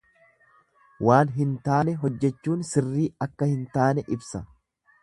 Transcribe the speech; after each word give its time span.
Waan 1.07 1.33
hin 1.35 1.51
taane 1.69 1.95
hojjechuun 2.05 2.67
sirrii 2.71 3.07
akka 3.29 3.51
hin 3.53 3.65
taane 3.79 4.09
ibsa. 4.19 4.45